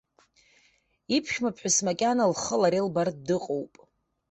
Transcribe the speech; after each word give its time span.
Иԥшәмаԥҳәыс 1.15 1.77
макьана 1.85 2.25
лхы 2.31 2.55
лара 2.61 2.77
илбартә 2.79 3.21
дыҟоуп. 3.27 3.73